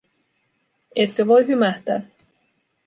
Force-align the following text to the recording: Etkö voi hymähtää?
Etkö 0.95 1.27
voi 1.27 1.47
hymähtää? 1.47 2.01